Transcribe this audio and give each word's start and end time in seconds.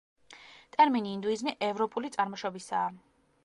ტერმინი 0.75 1.11
ინდუიზმი 1.17 1.55
ევროპული 1.67 2.13
წარმოშობისაა. 2.17 2.93